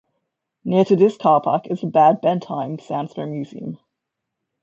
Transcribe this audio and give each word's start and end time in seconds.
Near 0.65 0.83
to 0.85 0.95
this 0.95 1.15
car 1.15 1.41
park 1.41 1.67
is 1.67 1.81
the 1.81 1.85
Bad 1.85 2.21
Bentheim 2.23 2.81
Sandstone 2.81 3.33
Museum. 3.33 3.77